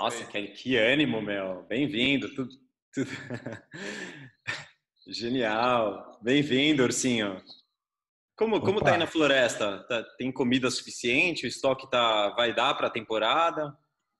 [0.00, 1.62] Nossa, que, que ânimo, meu!
[1.68, 2.34] Bem-vindo!
[2.34, 2.48] Tudo,
[2.90, 3.10] tudo...
[5.06, 6.18] Genial!
[6.22, 7.36] Bem-vindo, Ursinho!
[8.34, 9.84] Como, como tá aí na floresta?
[9.86, 11.44] Tá, tem comida suficiente?
[11.44, 13.76] O estoque tá, vai dar para a temporada?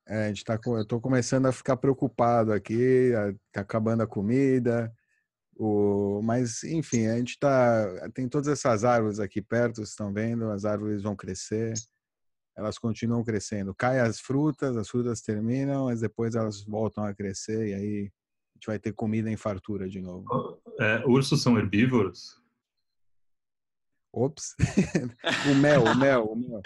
[0.06, 3.12] É, a gente tá, eu tô começando a ficar preocupado aqui,
[3.50, 4.92] tá acabando a comida,
[5.56, 8.10] o, mas, enfim, a gente tá.
[8.12, 11.72] Tem todas essas árvores aqui perto, vocês estão vendo, as árvores vão crescer,
[12.60, 13.74] elas continuam crescendo.
[13.74, 18.58] Caem as frutas, as frutas terminam, mas depois elas voltam a crescer e aí a
[18.58, 20.60] gente vai ter comida em fartura de novo.
[20.78, 22.38] É, ursos são herbívoros?
[24.12, 24.54] Ops!
[25.50, 26.62] o mel, o mel, o mel.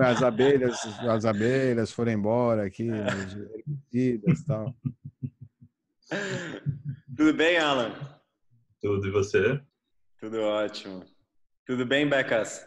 [0.00, 4.74] As abelhas, as abelhas foram embora aqui, herbicidas e tal.
[7.16, 7.92] Tudo bem, Alan?
[8.80, 9.60] Tudo, e você?
[10.18, 11.04] Tudo ótimo.
[11.66, 12.64] Tudo bem, Becas?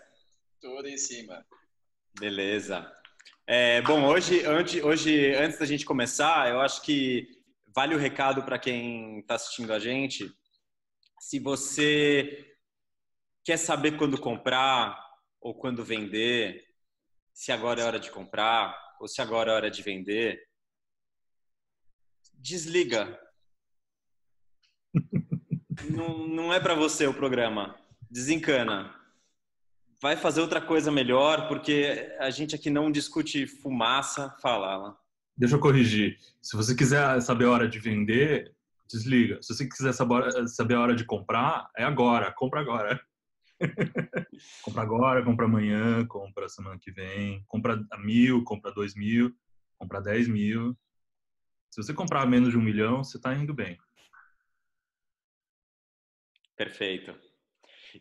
[0.62, 1.44] Tudo em cima.
[2.20, 2.92] Beleza.
[3.46, 7.28] É, bom, hoje, antes, hoje, antes da gente começar, eu acho que
[7.76, 10.32] vale o recado para quem está assistindo a gente.
[11.20, 12.56] Se você
[13.44, 14.98] quer saber quando comprar
[15.42, 16.66] ou quando vender,
[17.34, 20.42] se agora é hora de comprar ou se agora é hora de vender,
[22.34, 23.20] desliga
[25.92, 27.78] não, não é para você o programa.
[28.10, 28.94] Desencana.
[30.06, 34.30] Vai fazer outra coisa melhor, porque a gente aqui não discute fumaça.
[34.40, 34.98] Fala, Alan.
[35.36, 36.20] Deixa eu corrigir.
[36.44, 38.54] Se você quiser saber a hora de vender,
[38.88, 39.42] desliga.
[39.42, 42.32] Se você quiser saber a hora de comprar, é agora.
[42.32, 43.04] Compra agora.
[44.62, 49.36] compra agora, compra amanhã, compra semana que vem, compra a mil, compra dois mil,
[49.76, 50.78] compra dez mil.
[51.72, 53.76] Se você comprar menos de um milhão, você está indo bem.
[56.56, 57.35] Perfeito.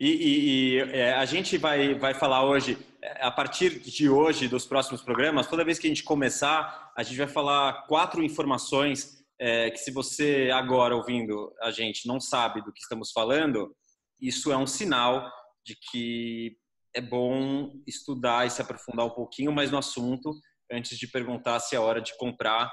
[0.00, 2.78] E, e, e é, a gente vai, vai falar hoje,
[3.20, 7.16] a partir de hoje, dos próximos programas, toda vez que a gente começar, a gente
[7.16, 12.72] vai falar quatro informações é, que, se você agora ouvindo a gente não sabe do
[12.72, 13.74] que estamos falando,
[14.20, 15.30] isso é um sinal
[15.64, 16.56] de que
[16.94, 20.32] é bom estudar e se aprofundar um pouquinho mais no assunto
[20.70, 22.70] antes de perguntar se é hora de comprar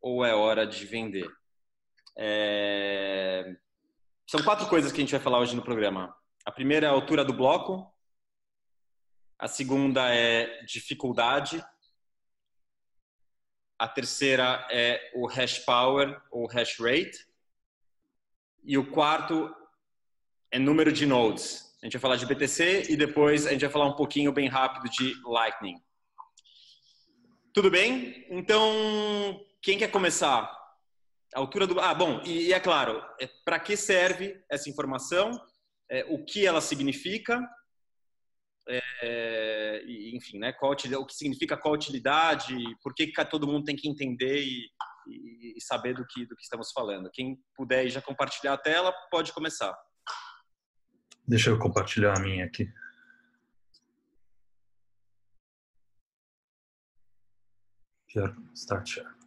[0.00, 1.28] ou é hora de vender.
[2.18, 3.44] É...
[4.28, 6.14] São quatro coisas que a gente vai falar hoje no programa.
[6.48, 7.94] A primeira é a altura do bloco.
[9.38, 11.62] A segunda é dificuldade.
[13.78, 17.28] A terceira é o hash power ou hash rate.
[18.64, 19.54] E o quarto
[20.50, 21.76] é número de nodes.
[21.82, 24.48] A gente vai falar de BTC e depois a gente vai falar um pouquinho bem
[24.48, 25.78] rápido de Lightning.
[27.52, 28.26] Tudo bem?
[28.30, 30.50] Então, quem quer começar?
[31.34, 31.78] A altura do.
[31.78, 35.38] Ah, bom, e, e é claro, é, para que serve essa informação,
[35.90, 37.40] é, o que ela significa,
[38.68, 39.82] é,
[40.14, 44.42] enfim, né, qual, o que significa qual utilidade, por que, todo mundo tem que entender
[44.42, 44.66] e,
[45.06, 47.10] e, e, saber do que, do que estamos falando.
[47.12, 49.74] Quem puder já compartilhar a tela, pode começar.
[51.26, 52.70] Deixa eu compartilhar a minha aqui.
[58.54, 59.17] Start share.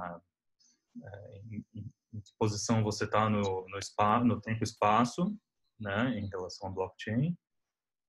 [1.00, 5.32] é, em, em, que posição você está no, no, no tempo e espaço,
[5.78, 7.36] né, em relação ao blockchain.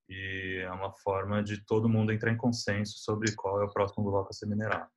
[0.10, 4.10] E é uma forma de todo mundo entrar em consenso sobre qual é o próximo
[4.10, 4.90] bloco a ser minerado.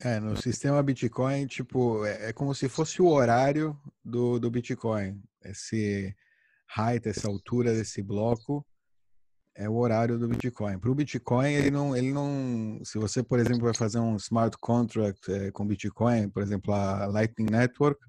[0.00, 5.22] É, no sistema Bitcoin, tipo, é, é, como se fosse o horário do, do Bitcoin.
[5.42, 6.14] Esse
[6.76, 8.66] height, essa altura desse bloco
[9.54, 10.78] é o horário do Bitcoin.
[10.78, 12.80] Para o Bitcoin, ele não, ele não.
[12.84, 17.06] Se você, por exemplo, vai fazer um smart contract é, com Bitcoin, por exemplo, a
[17.06, 18.00] Lightning Network,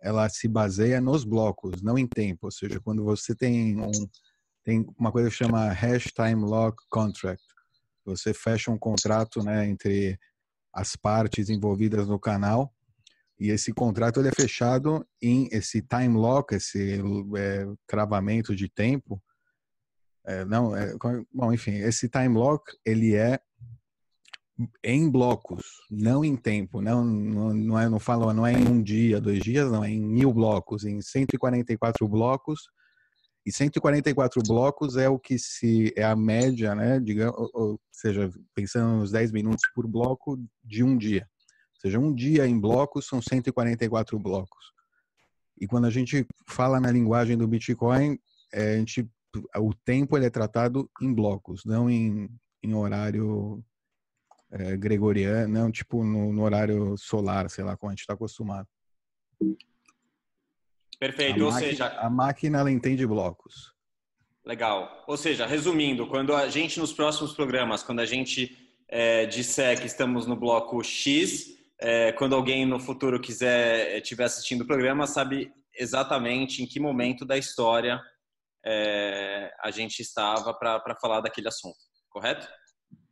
[0.00, 2.46] ela se baseia nos blocos, não em tempo.
[2.46, 3.90] Ou seja, quando você tem um
[4.68, 7.42] tem uma coisa que chama hash time lock contract.
[8.04, 10.18] Você fecha um contrato, né, entre
[10.72, 12.72] as partes envolvidas no canal.
[13.38, 17.00] E esse contrato ele é fechado em esse time lock, esse
[17.36, 17.66] é,
[18.54, 19.22] de tempo.
[20.26, 20.94] É, não, é,
[21.32, 23.40] bom, enfim, esse time lock ele é
[24.82, 28.82] em blocos, não em tempo, não, não, não, é, não falo, não é em um
[28.82, 32.68] dia, dois dias, não, é em mil blocos, em 144 blocos,
[33.48, 38.98] e 144 blocos é o que se, é a média, né, digamos, ou, seja, pensando
[38.98, 41.26] nos 10 minutos por bloco de um dia.
[41.76, 44.72] Ou seja, um dia em blocos são 144 blocos.
[45.58, 48.18] E quando a gente fala na linguagem do Bitcoin,
[48.52, 49.08] é, a gente
[49.56, 52.28] o tempo ele é tratado em blocos, não em,
[52.62, 53.64] em horário
[54.50, 58.68] é, gregoriano, não tipo no, no, horário solar, sei lá, como a gente está acostumado.
[60.98, 61.86] Perfeito, a ou máquina, seja...
[62.00, 63.72] A máquina, ela entende blocos.
[64.44, 65.04] Legal.
[65.06, 68.56] Ou seja, resumindo, quando a gente, nos próximos programas, quando a gente
[68.88, 74.62] é, disser que estamos no bloco X, é, quando alguém no futuro quiser estiver assistindo
[74.62, 78.00] o programa, sabe exatamente em que momento da história
[78.64, 81.76] é, a gente estava para falar daquele assunto,
[82.08, 82.48] correto?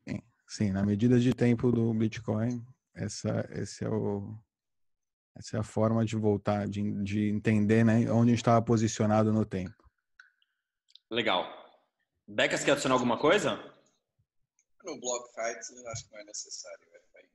[0.09, 4.37] Sim, sim, na medida de tempo do Bitcoin, essa, esse é o,
[5.38, 9.75] essa é a forma de voltar, de, de entender né, onde estava posicionado no tempo.
[11.11, 11.47] Legal.
[12.27, 13.56] Becas, quer adicionar alguma coisa?
[14.83, 16.87] No block height, acho que não é necessário.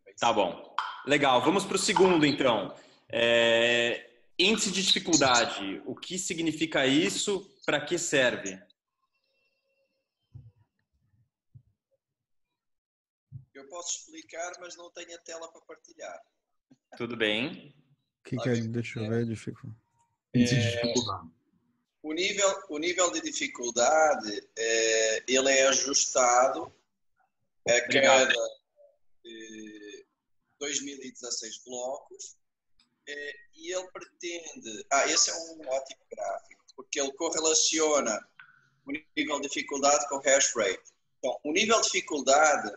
[0.07, 0.75] É tá bom.
[1.05, 1.41] Legal.
[1.41, 2.75] Vamos para o segundo, então.
[3.09, 4.09] É...
[4.37, 5.81] Índice de dificuldade.
[5.85, 7.47] O que significa isso?
[7.65, 8.59] Para que serve?
[13.53, 16.19] Eu posso explicar, mas não tenho a tela para partilhar.
[16.97, 17.75] Tudo bem.
[18.21, 19.75] O que, que é, deixa eu ver, dificuldade.
[20.33, 21.41] É,
[22.03, 26.73] o nível, o nível de dificuldade, é, ele é ajustado
[27.67, 28.33] a cada
[29.25, 30.03] é,
[30.59, 32.37] 2016 blocos
[33.07, 34.85] é, e ele pretende.
[34.91, 38.19] Ah, esse é um ótimo gráfico porque ele correlaciona
[38.85, 40.93] o nível de dificuldade com o hash rate.
[41.19, 42.75] Então, o nível de dificuldade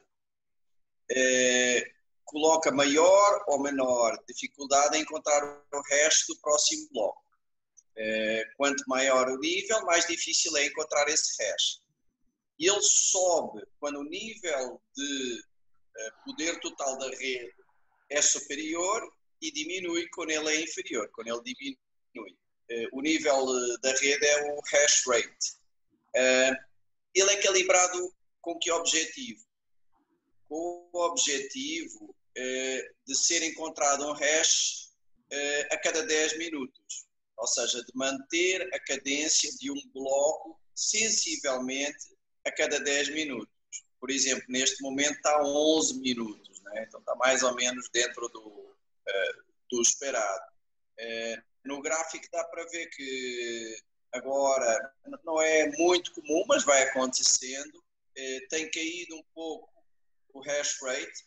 [1.11, 1.94] é,
[2.25, 7.23] coloca maior ou menor dificuldade em encontrar o hash do próximo bloco.
[7.97, 11.43] É, quanto maior o nível, mais difícil é encontrar esse.
[12.59, 15.43] E ele sobe quando o nível de
[15.97, 17.53] é, poder total da rede
[18.11, 19.03] é superior
[19.41, 22.37] e diminui quando ele é inferior, quando ele diminui.
[22.71, 23.47] Eh, o nível
[23.81, 25.59] da rede é o hash rate.
[27.15, 29.45] Ele é calibrado com que objetivo?
[30.49, 32.15] Com o objetivo
[33.07, 34.91] de ser encontrado um hash
[35.71, 42.51] a cada 10 minutos, ou seja, de manter a cadência de um bloco sensivelmente a
[42.51, 43.55] cada 10 minutos.
[44.01, 46.85] Por exemplo, neste momento está a 11 minutos, né?
[46.87, 48.77] então está mais ou menos dentro do,
[49.71, 50.45] do esperado.
[51.65, 53.77] No gráfico dá para ver que
[54.13, 54.93] agora
[55.25, 57.83] não é muito comum, mas vai acontecendo.
[58.17, 59.74] Eh, tem caído um pouco
[60.35, 61.25] o hash rate.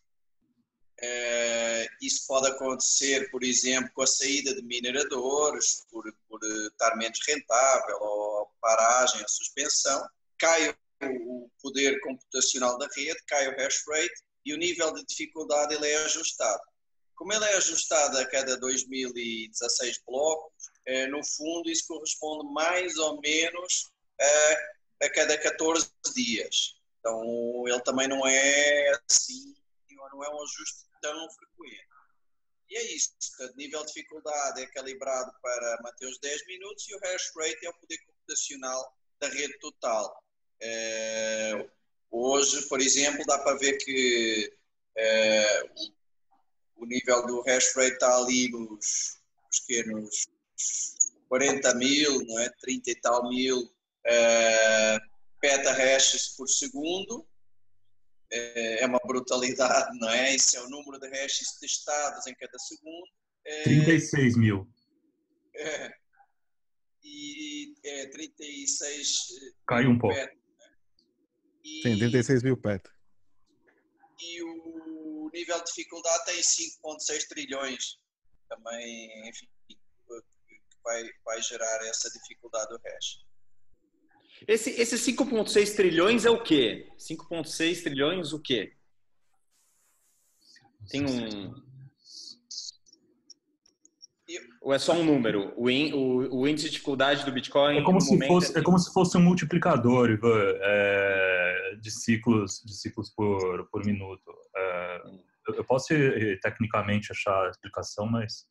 [1.00, 7.20] Eh, isso pode acontecer, por exemplo, com a saída de mineradores, por, por estar menos
[7.28, 10.08] rentável, ou paragem, a suspensão.
[10.38, 15.76] Cai o poder computacional da rede, cai o hash rate e o nível de dificuldade
[15.76, 16.62] ele é ajustado.
[17.16, 20.54] Como ele é ajustado a cada 2016 blocos,
[20.86, 26.77] é, no fundo isso corresponde mais ou menos a, a cada 14 dias.
[27.08, 29.56] Então ele também não é assim,
[29.90, 31.88] não é um ajuste tão frequente.
[32.70, 33.14] E é isso.
[33.40, 37.66] O nível de dificuldade é calibrado para manter os 10 minutos e o hash rate
[37.66, 40.22] é o poder computacional da rede total.
[40.62, 41.70] É,
[42.12, 44.54] hoje, por exemplo, dá para ver que
[44.98, 45.64] é,
[46.76, 49.22] o nível do hash rate está ali nos,
[49.86, 50.28] nos
[51.30, 52.50] 40 mil, não é?
[52.60, 55.17] 30 e tal mil uh,
[55.48, 57.20] peta-hashes por segundo.
[58.34, 60.36] Uh, é uma brutalidade, não é?
[60.36, 63.06] Isso é o número de hashes testados em cada segundo.
[63.48, 64.68] Uh, 36 mil.
[65.56, 65.94] É,
[67.02, 69.28] e é 36
[69.66, 70.14] Caiu um pouco.
[70.14, 70.76] Peta, né?
[71.64, 72.92] e, Sim, 36 mil peta.
[74.20, 77.98] E o nível de dificuldade tem 5,6 trilhões.
[78.50, 79.48] Também, enfim,
[80.84, 83.27] vai, vai gerar essa dificuldade do hash.
[84.46, 86.88] Esse, esse 5,6 trilhões é o quê?
[87.00, 88.74] 5,6 trilhões o quê?
[90.90, 91.54] Tem um.
[94.62, 95.54] Ou é só um número?
[95.56, 97.78] O, in, o, o índice de dificuldade do Bitcoin.
[97.78, 102.62] É como, se fosse, é, é como se fosse um multiplicador Ivan, é, de ciclos,
[102.66, 104.34] de ciclos por, por minuto.
[104.56, 105.02] É,
[105.56, 105.94] eu posso
[106.42, 108.46] tecnicamente achar a explicação, mas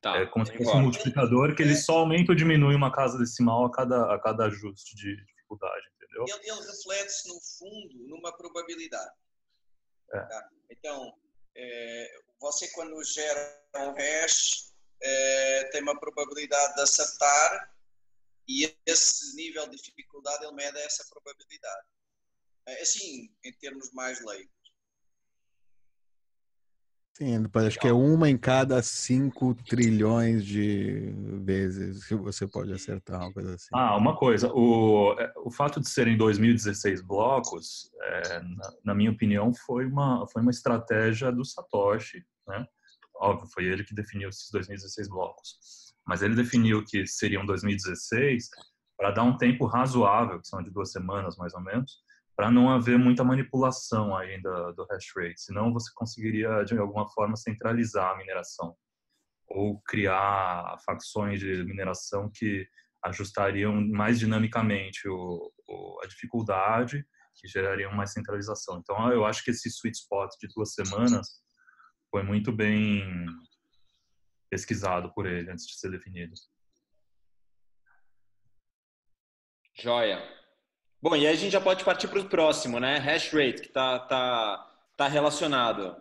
[0.00, 3.18] Tá, é como se fosse um multiplicador que ele só aumenta ou diminui uma casa
[3.18, 6.24] decimal a cada, a cada ajuste de dificuldade, entendeu?
[6.28, 9.10] Ele, ele reflete-se, no fundo, numa probabilidade.
[10.12, 10.20] É.
[10.20, 10.48] Tá?
[10.70, 11.12] Então,
[11.56, 17.74] é, você quando gera um hash, é, tem uma probabilidade de acertar
[18.48, 21.86] e esse nível de dificuldade ele mede essa probabilidade.
[22.66, 24.57] É, assim, em termos mais leigos.
[27.18, 27.34] Sim,
[27.66, 33.32] acho que é uma em cada cinco trilhões de vezes que você pode acertar, uma
[33.32, 33.68] coisa assim.
[33.74, 39.10] Ah, uma coisa, o, é, o fato de serem 2016 blocos, é, na, na, minha
[39.10, 42.64] opinião, foi uma, foi uma estratégia do Satoshi, né?
[43.16, 45.58] Óbvio, foi ele que definiu esses 2016 blocos.
[46.06, 48.48] Mas ele definiu que seriam 2016
[48.96, 51.98] para dar um tempo razoável, que são de duas semanas mais ou menos,
[52.38, 57.34] para não haver muita manipulação ainda do hash rate, senão você conseguiria de alguma forma
[57.34, 58.76] centralizar a mineração
[59.48, 62.64] ou criar facções de mineração que
[63.02, 67.04] ajustariam mais dinamicamente o, o, a dificuldade,
[67.34, 68.78] que gerariam mais centralização.
[68.78, 71.42] Então, eu acho que esse sweet spot de duas semanas
[72.08, 73.26] foi muito bem
[74.48, 76.34] pesquisado por ele antes de ser definido.
[79.74, 80.37] Joia.
[81.00, 82.98] Bom, e aí a gente já pode partir para o próximo, né?
[82.98, 85.96] Hash rate, que está tá, tá relacionado.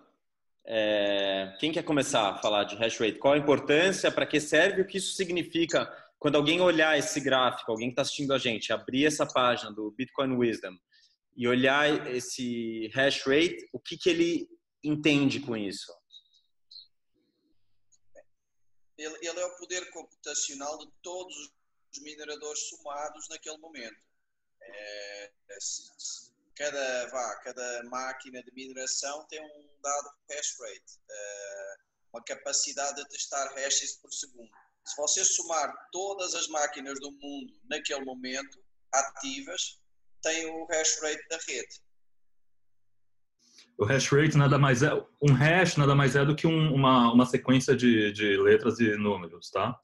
[0.65, 1.55] É...
[1.59, 3.19] Quem quer começar a falar de hash rate?
[3.19, 5.85] Qual a importância, para que serve, o que isso significa
[6.17, 9.91] quando alguém olhar esse gráfico, alguém que está assistindo a gente, abrir essa página do
[9.91, 10.75] Bitcoin Wisdom
[11.35, 14.49] e olhar esse hash rate, o que, que ele
[14.83, 15.93] entende com isso?
[18.97, 24.06] Ele, ele é o poder computacional de todos os mineradores somados naquele momento.
[24.69, 25.31] É,
[26.55, 31.75] cada, vá, cada máquina de mineração tem um dado hash rate, é,
[32.13, 34.49] uma capacidade de testar hashes por segundo.
[34.85, 39.79] Se você somar todas as máquinas do mundo naquele momento ativas,
[40.21, 41.81] tem o hash rate da rede.
[43.77, 47.13] O hash rate nada mais é um hash nada mais é do que um, uma,
[47.13, 49.79] uma sequência de, de letras e números, tá?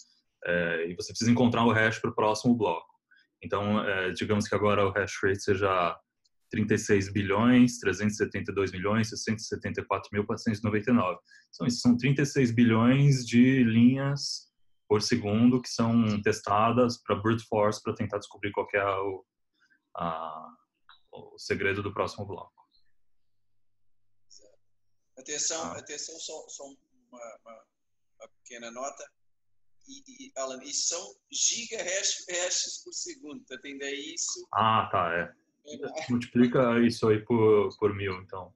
[0.45, 2.92] É, e você precisa encontrar o hash para o próximo bloco.
[3.43, 5.99] Então, é, digamos que agora o hash rate seja
[6.49, 11.19] 36 bilhões, 372 milhões, 674 mil 499.
[11.49, 14.51] Então, isso são 36 bilhões de linhas
[14.87, 19.25] por segundo que são testadas para brute force para tentar descobrir qual é o,
[19.97, 20.47] a,
[21.11, 22.53] o segredo do próximo bloco.
[25.17, 25.77] Atenção, ah.
[25.77, 27.63] atenção, só, só uma, uma,
[28.19, 29.03] uma pequena nota
[29.87, 34.47] e, Alan, isso são gigahashes por segundo, portanto ainda é isso.
[34.53, 35.73] Ah, tá, é.
[35.73, 36.09] é.
[36.09, 38.53] Multiplica isso aí por, por mil, então.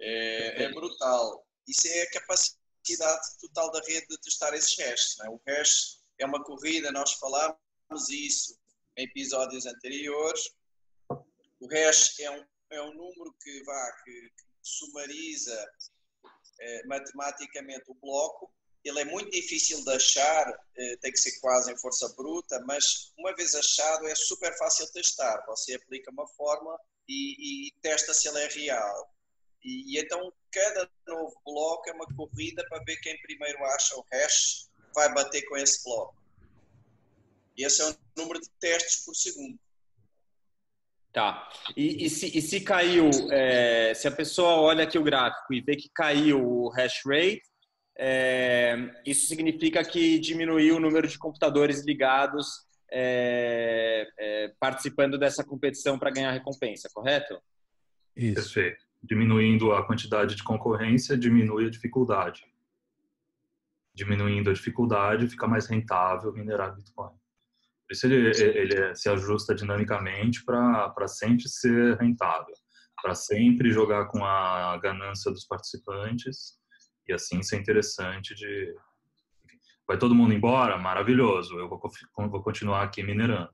[0.00, 1.46] É, é brutal.
[1.66, 5.16] Isso é a capacidade total da rede de testar esses hashes.
[5.18, 5.30] Não é?
[5.30, 8.58] O hash é uma corrida, nós falámos isso
[8.96, 10.50] em episódios anteriores.
[11.60, 15.70] O hash é um, é um número que, vá, que, que sumariza
[16.60, 18.52] eh, matematicamente o bloco.
[18.84, 23.12] Ele é muito difícil de achar, eh, tem que ser quase em força bruta, mas
[23.18, 25.44] uma vez achado é super fácil testar.
[25.46, 29.14] Você aplica uma fórmula e, e testa se ele é real.
[29.62, 34.04] E, e, então cada novo bloco é uma corrida para ver quem primeiro acha o
[34.10, 36.16] hash vai bater com esse bloco.
[37.56, 39.58] E esse é o número de testes por segundo.
[41.12, 41.48] Tá.
[41.76, 45.60] E, e, se, e se, caiu, é, se a pessoa olha aqui o gráfico e
[45.60, 47.42] vê que caiu o hash rate,
[47.98, 52.46] é, isso significa que diminuiu o número de computadores ligados
[52.92, 57.40] é, é participando dessa competição para ganhar recompensa, correto?
[58.16, 58.34] Isso.
[58.34, 58.84] Perfeito.
[59.02, 62.44] Diminuindo a quantidade de concorrência, diminui a dificuldade.
[63.94, 67.12] Diminuindo a dificuldade, fica mais rentável minerar Bitcoin.
[67.90, 72.54] Por isso ele, ele se ajusta dinamicamente para sempre ser rentável,
[73.02, 76.52] para sempre jogar com a ganância dos participantes
[77.08, 78.72] e assim ser interessante de...
[79.88, 80.78] Vai todo mundo embora?
[80.78, 81.80] Maravilhoso, eu vou,
[82.30, 83.50] vou continuar aqui minerando.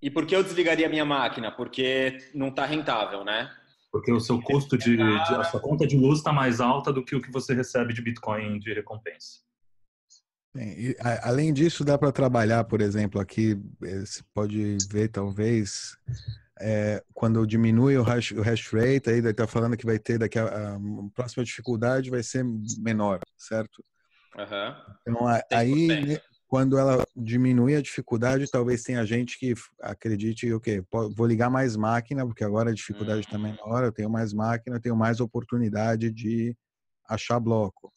[0.00, 1.50] E por que eu desligaria a minha máquina?
[1.50, 3.52] Porque não está rentável, né?
[3.90, 7.04] Porque o seu custo de, de, a sua conta de luz está mais alta do
[7.04, 9.40] que o que você recebe de Bitcoin de recompensa.
[10.54, 15.96] Bem, a, além disso, dá para trabalhar, por exemplo, aqui, eh, você pode ver, talvez,
[16.60, 20.38] é, quando diminui o hash, o hash rate, aí está falando que vai ter daqui
[20.38, 20.80] a, a, a,
[21.14, 22.44] próxima dificuldade vai ser
[22.78, 23.82] menor, certo?
[24.36, 24.94] Uhum.
[25.08, 30.82] Então, aí, né, quando ela diminui a dificuldade, talvez tenha gente que acredite, ok,
[31.16, 33.42] vou ligar mais máquina, porque agora a dificuldade está uhum.
[33.42, 36.54] menor, eu tenho mais máquina, eu tenho mais oportunidade de
[37.08, 37.90] achar bloco.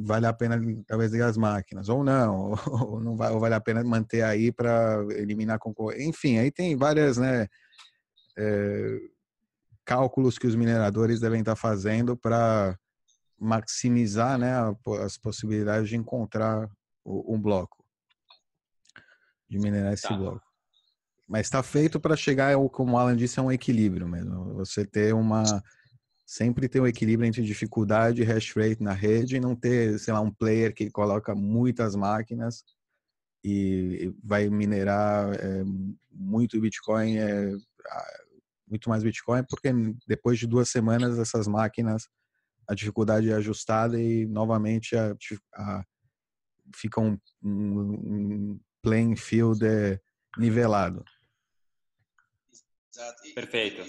[0.00, 3.60] Vale a pena talvez ligar as máquinas ou não ou não vai ou vale a
[3.60, 7.48] pena manter aí para eliminar concorrência enfim aí tem várias né
[8.38, 8.98] é,
[9.84, 12.78] cálculos que os mineradores devem estar fazendo para
[13.36, 14.54] maximizar né
[15.04, 16.70] as possibilidades de encontrar
[17.04, 17.84] um bloco
[19.50, 20.16] de minerar esse tá.
[20.16, 20.46] bloco
[21.26, 25.12] mas está feito para chegar como o Alan disse a um equilíbrio mesmo você ter
[25.12, 25.42] uma
[26.26, 30.12] sempre ter um equilíbrio entre dificuldade e hash rate na rede e não ter, sei
[30.12, 32.64] lá, um player que coloca muitas máquinas
[33.44, 35.62] e vai minerar é,
[36.10, 37.52] muito Bitcoin, é,
[38.66, 39.68] muito mais Bitcoin, porque
[40.04, 42.08] depois de duas semanas essas máquinas,
[42.66, 45.16] a dificuldade é ajustada e novamente a,
[45.54, 45.84] a,
[46.74, 50.00] fica um, um, um playing field é,
[50.36, 51.04] nivelado.
[52.92, 53.22] Exato.
[53.32, 53.82] Perfeito.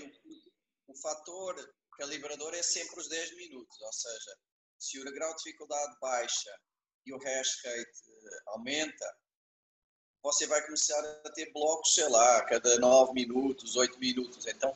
[0.88, 1.56] o fator
[1.98, 4.38] calibrador é sempre os 10 minutos, ou seja,
[4.80, 6.52] se o grau de dificuldade baixa
[7.06, 9.18] e o hash rate eh, aumenta,
[10.22, 14.46] você vai começar a ter blocos, sei lá, a cada 9 minutos, 8 minutos.
[14.46, 14.72] Então,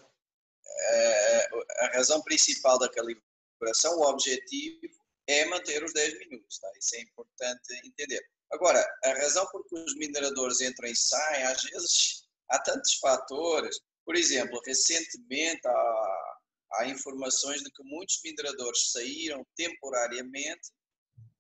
[0.65, 6.60] eh, a razão principal da calibração, o objetivo, é manter os 10 minutos.
[6.60, 6.71] Tá?
[6.77, 8.21] Isso é importante entender.
[8.51, 13.79] Agora, a razão por que os mineradores entram e saem, às vezes, há tantos fatores.
[14.05, 16.11] Por exemplo, recentemente, há
[16.75, 20.71] há informações de que muitos mineradores saíram temporariamente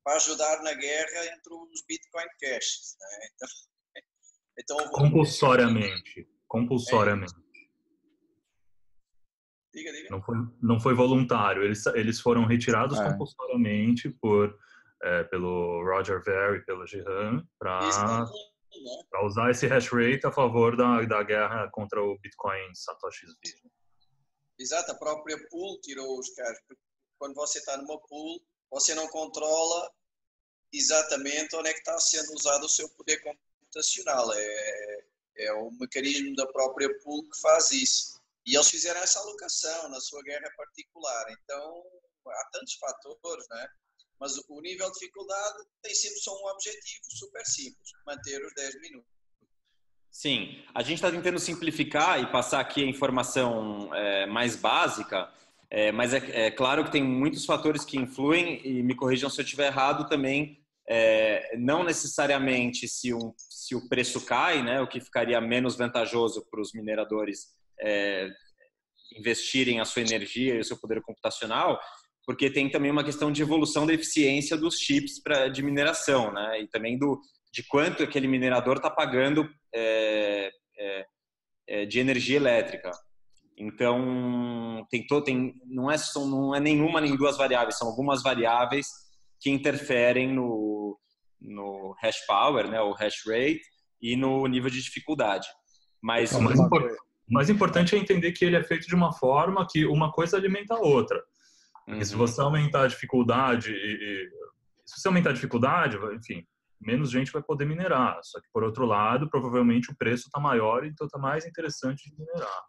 [0.03, 2.97] para ajudar na guerra entre os Bitcoin Caches.
[2.99, 3.27] Né?
[3.33, 6.27] Então, então, compulsoriamente.
[6.47, 7.33] Compulsoriamente.
[7.33, 7.51] É.
[9.73, 10.09] Diga, diga.
[10.09, 11.63] Não foi, não foi voluntário.
[11.63, 13.09] Eles, eles foram retirados é.
[13.09, 14.53] compulsoriamente por,
[15.03, 18.25] é, pelo Roger Ver e pelo Jihan para né?
[19.23, 23.71] usar esse hash rate a favor da, da guerra contra o Bitcoin Satoshi's Vision.
[24.61, 26.59] Exato, a própria pool tirou os caras.
[27.17, 29.91] Quando você está numa pool, você não controla
[30.71, 34.31] exatamente onde é que está sendo usado o seu poder computacional.
[34.33, 35.05] É,
[35.37, 38.21] é o mecanismo da própria pool que faz isso.
[38.45, 41.25] E eles fizeram essa alocação na sua guerra particular.
[41.31, 41.83] Então,
[42.27, 43.67] há tantos fatores, né?
[44.19, 48.79] Mas o nível de dificuldade tem sempre só um objetivo super simples: manter os 10
[48.81, 49.20] minutos.
[50.11, 55.29] Sim, a gente está tentando simplificar e passar aqui a informação é, mais básica,
[55.69, 59.39] é, mas é, é, claro que tem muitos fatores que influem e me corrijam se
[59.39, 60.59] eu estiver errado também.
[60.89, 66.45] É, não necessariamente se, um, se o preço cai, né, o que ficaria menos vantajoso
[66.51, 67.45] para os mineradores
[67.79, 68.29] é,
[69.17, 71.79] investirem a sua energia e o seu poder computacional,
[72.25, 76.61] porque tem também uma questão de evolução da eficiência dos chips pra, de mineração, né?
[76.61, 77.19] E também do,
[77.51, 81.05] de quanto aquele minerador está pagando é, é,
[81.67, 82.91] é, de energia elétrica.
[83.57, 88.87] Então, tem, tem, não, é, são, não é nenhuma nem duas variáveis, são algumas variáveis
[89.39, 90.97] que interferem no,
[91.39, 93.61] no hash power, né, o hash rate,
[94.01, 95.47] e no nível de dificuldade.
[96.01, 96.91] Mas, o mais, import,
[97.29, 100.75] mais importante é entender que ele é feito de uma forma que uma coisa alimenta
[100.75, 101.21] a outra.
[101.87, 102.03] Uhum.
[102.03, 104.29] se você aumentar a dificuldade, e, e,
[104.85, 106.45] se você aumentar a dificuldade, enfim,
[106.81, 108.19] menos gente vai poder minerar.
[108.23, 112.17] Só que, por outro lado, provavelmente o preço está maior, então está mais interessante de
[112.17, 112.63] minerar.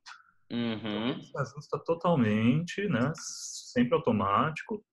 [0.50, 1.08] Uhum.
[1.08, 4.84] Então, se ajusta totalmente, né, sempre automático,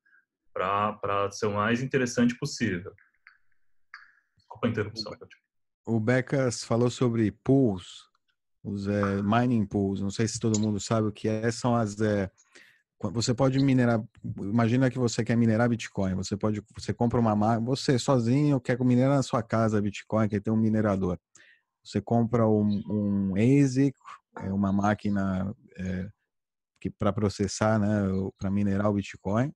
[0.53, 2.93] para ser o mais interessante possível.
[4.37, 5.13] Desculpa a interrupção.
[5.85, 8.09] O Becas falou sobre pools,
[8.63, 10.01] os é, mining pools.
[10.01, 11.49] Não sei se todo mundo sabe o que é.
[11.51, 12.29] São as é,
[13.01, 14.03] você pode minerar,
[14.37, 18.77] imagina que você quer minerar Bitcoin, você pode, você compra uma máquina, você sozinho quer
[18.83, 21.17] minerar na sua casa Bitcoin, quer ter um minerador.
[21.81, 23.95] Você compra um, um ASIC,
[24.43, 26.09] é uma máquina é,
[26.79, 28.01] que para processar, né,
[28.37, 29.53] para minerar o Bitcoin,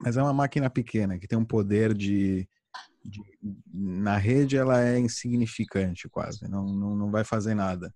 [0.00, 2.46] mas é uma máquina pequena que tem um poder de,
[3.02, 3.22] de
[3.72, 7.94] na rede ela é insignificante quase, não, não, não vai fazer nada.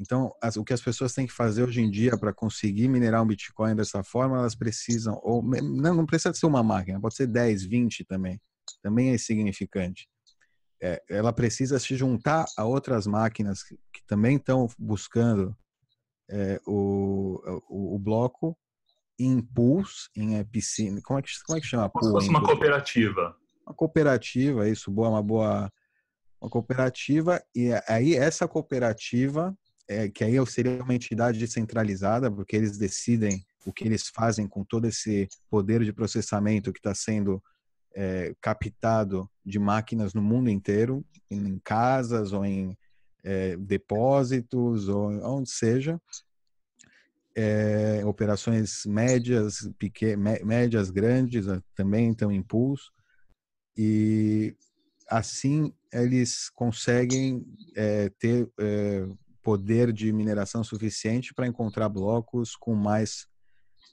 [0.00, 3.22] Então, as, o que as pessoas têm que fazer hoje em dia para conseguir minerar
[3.22, 7.26] um Bitcoin dessa forma, elas precisam, ou não, não precisa ser uma máquina, pode ser
[7.26, 8.40] 10, 20 também,
[8.82, 10.08] também é significante.
[10.82, 15.54] É, ela precisa se juntar a outras máquinas que, que também estão buscando
[16.30, 18.56] é, o, o, o, bloco
[19.18, 21.90] em pools, em piscina, como é que, como é que chama?
[21.90, 23.36] Como se fosse uma cooperativa.
[23.66, 25.70] uma cooperativa, isso, boa, uma boa
[26.40, 29.54] uma cooperativa e aí essa cooperativa
[29.88, 34.64] é, que aí seria uma entidade descentralizada porque eles decidem o que eles fazem com
[34.64, 37.42] todo esse poder de processamento que está sendo
[37.94, 42.76] é, captado de máquinas no mundo inteiro, em casas ou em
[43.22, 46.00] é, depósitos ou onde seja,
[47.34, 49.68] é, operações médias,
[50.44, 52.90] médias, grandes também estão pools.
[53.76, 54.54] E
[55.08, 59.06] assim eles conseguem é, ter é,
[59.50, 63.26] poder de mineração suficiente para encontrar blocos com mais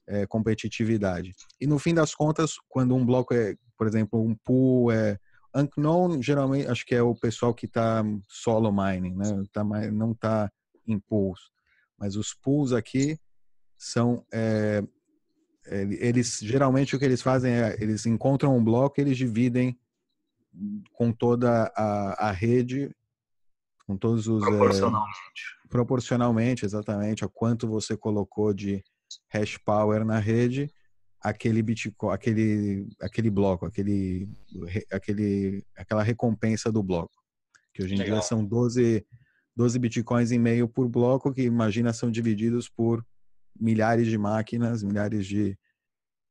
[0.07, 1.33] é, competitividade.
[1.59, 5.17] E no fim das contas, quando um bloco é, por exemplo, um pool é
[5.55, 9.43] unknown, geralmente acho que é o pessoal que está solo mining, né?
[9.51, 10.51] Tá, não está
[10.85, 11.49] em pools.
[11.97, 13.17] Mas os pools aqui
[13.75, 14.83] são é,
[15.65, 19.75] eles geralmente o que eles fazem é eles encontram um bloco, eles dividem
[20.93, 22.95] com toda a, a rede,
[23.87, 25.41] com todos os proporcionalmente.
[25.65, 28.83] É, proporcionalmente, exatamente a quanto você colocou de
[29.29, 30.69] hash power na rede,
[31.21, 34.29] aquele Bitcoin, aquele aquele bloco, aquele
[34.91, 37.15] aquele aquela recompensa do bloco,
[37.73, 38.19] que hoje em Legal.
[38.19, 39.05] dia são 12
[39.55, 43.03] 12 bitcoins e meio por bloco, que imagina são divididos por
[43.59, 45.57] milhares de máquinas, milhares de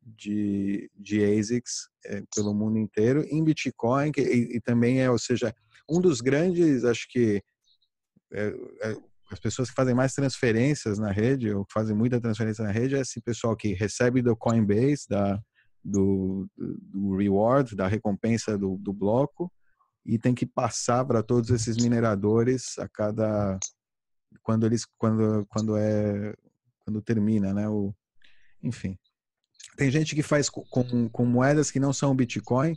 [0.06, 5.18] de, de ASICs é, pelo mundo inteiro em Bitcoin que, e, e, também é, ou
[5.18, 5.52] seja,
[5.90, 7.42] um dos grandes, acho que
[8.32, 8.48] é,
[8.82, 8.96] é,
[9.30, 12.94] as pessoas que fazem mais transferências na rede, ou que fazem muita transferência na rede,
[12.94, 15.40] é esse pessoal que recebe do Coinbase, da,
[15.84, 19.52] do, do reward, da recompensa do, do bloco,
[20.04, 23.58] e tem que passar para todos esses mineradores a cada
[24.42, 26.32] quando eles quando quando é
[26.84, 27.68] quando termina, né?
[27.68, 27.92] O,
[28.62, 28.96] enfim,
[29.76, 32.76] tem gente que faz com, com moedas que não são Bitcoin,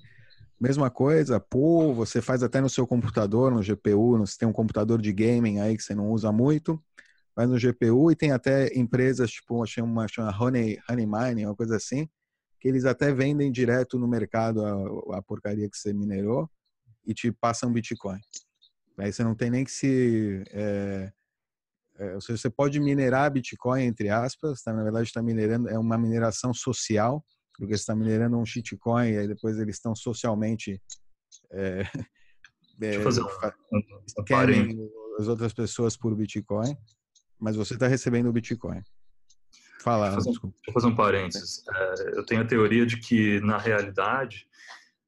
[0.59, 5.01] Mesma coisa, pool, você faz até no seu computador, no GPU, você tem um computador
[5.01, 6.83] de gaming aí que você não usa muito,
[7.33, 11.55] faz no GPU e tem até empresas, tipo, achei uma chama Honey, Honey Mining, uma
[11.55, 12.09] coisa assim,
[12.59, 16.49] que eles até vendem direto no mercado a, a porcaria que você minerou
[17.05, 18.19] e te passam Bitcoin.
[18.97, 20.43] Aí você não tem nem que se...
[20.51, 21.09] É,
[21.99, 24.73] é, ou seja, você pode minerar Bitcoin, entre aspas, tá?
[24.73, 27.23] na verdade está minerando, é uma mineração social,
[27.57, 30.81] porque você está minerando um shitcoin e aí depois eles estão socialmente
[31.51, 31.81] é,
[32.81, 36.73] é, fazer um, querem as outras pessoas por Bitcoin,
[37.37, 38.81] mas você está recebendo o Bitcoin.
[39.81, 41.63] Fala, deixa eu fazer, deixa eu fazer um parênteses.
[41.67, 44.47] É, eu tenho a teoria de que, na realidade,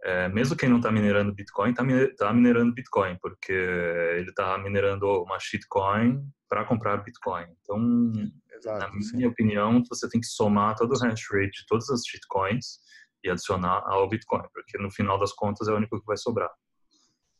[0.03, 1.83] é, mesmo quem não está minerando Bitcoin, está
[2.17, 7.45] tá minerando Bitcoin, porque ele está minerando uma shitcoin para comprar Bitcoin.
[7.61, 8.11] Então,
[8.51, 9.25] Exato, na minha sim.
[9.25, 12.79] opinião, você tem que somar todo o hash rate de todas as shitcoins
[13.23, 16.49] e adicionar ao Bitcoin, porque no final das contas é o único que vai sobrar.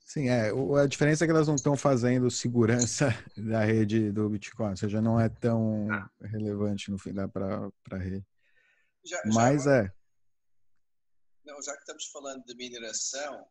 [0.06, 0.52] Sim, é.
[0.78, 5.02] A diferença é que elas não estão fazendo segurança da rede do Bitcoin, ou seja,
[5.02, 5.88] não é tão
[6.22, 6.28] é.
[6.28, 8.26] relevante no final para a rede.
[9.04, 9.92] Já, Mas já, é.
[11.52, 13.46] Não, já que estamos falando de mineração,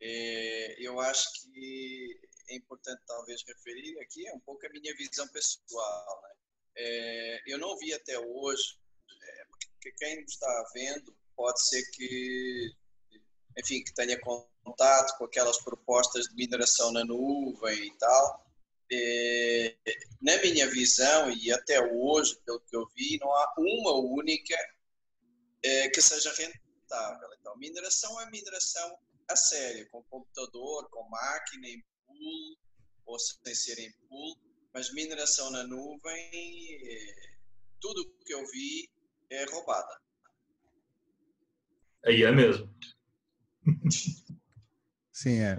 [0.00, 6.22] é, eu acho que é importante talvez referir aqui um pouco a minha visão pessoal.
[6.24, 6.30] Né?
[6.76, 8.76] É, eu não vi até hoje,
[9.22, 12.74] é, porque quem está vendo pode ser que,
[13.56, 14.20] enfim, que tenha
[14.64, 18.44] contato com aquelas propostas de mineração na nuvem e tal.
[18.90, 19.76] É,
[20.20, 24.56] na minha visão, e até hoje, pelo que eu vi, não há uma única
[25.62, 26.69] é, que seja rentável.
[27.40, 28.98] Então, mineração é mineração
[29.28, 32.56] a sério, com computador, com máquina, em pool,
[33.06, 34.36] ou sem ser em pool
[34.72, 36.30] mas mineração na nuvem,
[37.80, 38.88] tudo que eu vi
[39.30, 40.00] é roubada.
[42.06, 42.72] Aí é mesmo.
[45.12, 45.58] Sim, é.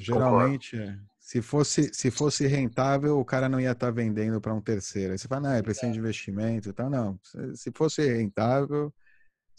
[0.00, 0.98] Geralmente, é.
[1.18, 5.12] se fosse se fosse rentável, o cara não ia estar tá vendendo para um terceiro.
[5.12, 6.90] Aí você fala, não, é precisa de investimento e tal.
[6.90, 7.18] Não,
[7.54, 8.92] se fosse rentável,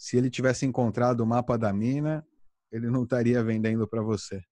[0.00, 2.26] se ele tivesse encontrado o mapa da mina,
[2.72, 4.42] ele não estaria vendendo para você.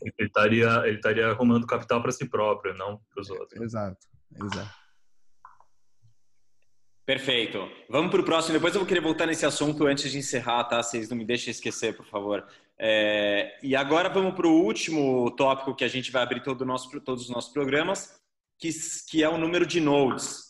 [0.00, 3.60] ele estaria ele estaria arrumando capital para si próprio, não para os outros.
[3.60, 3.98] Exato,
[4.42, 4.74] exato.
[7.04, 7.70] Perfeito.
[7.90, 8.54] Vamos para o próximo.
[8.54, 10.82] Depois eu vou querer voltar nesse assunto antes de encerrar, tá?
[10.82, 12.46] Vocês não me deixem esquecer, por favor.
[12.78, 13.58] É...
[13.62, 17.24] E agora vamos para o último tópico que a gente vai abrir todo nosso, todos
[17.24, 18.18] os nossos programas,
[18.58, 18.70] que,
[19.10, 20.45] que é o número de nodes.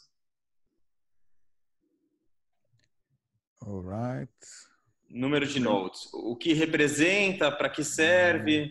[3.63, 4.31] Alright
[5.09, 8.71] número de nodes, o que representa, para que serve,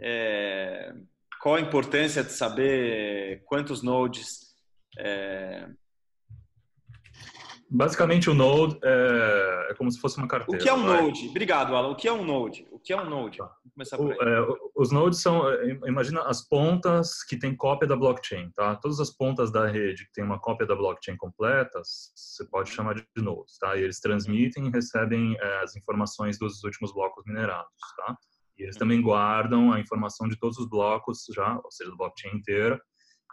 [0.00, 0.94] é,
[1.40, 4.54] qual a importância de saber quantos nodes
[4.98, 5.68] é,
[7.70, 10.60] Basicamente, o Node é, é, como se fosse uma carteira.
[10.60, 11.02] O que é um vai.
[11.02, 11.28] Node?
[11.28, 11.88] Obrigado, Alan.
[11.88, 12.66] O que é um Node?
[12.70, 13.38] O que é um Node?
[13.38, 13.50] Tá.
[13.98, 14.46] O, é,
[14.76, 18.76] os nodes são, é, imagina as pontas que tem cópia da blockchain, tá?
[18.76, 22.94] Todas as pontas da rede que tem uma cópia da blockchain completa, você pode chamar
[22.94, 23.76] de nodes, tá?
[23.76, 28.16] E eles transmitem e recebem é, as informações dos últimos blocos minerados, tá?
[28.56, 32.36] E eles também guardam a informação de todos os blocos já, ou seja, da blockchain
[32.36, 32.80] inteira,